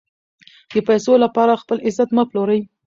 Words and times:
د 0.73 0.75
پیسو 0.87 1.13
لپاره 1.23 1.59
خپل 1.61 1.77
عزت 1.87 2.09
مه 2.15 2.23
پلورئ. 2.29 2.61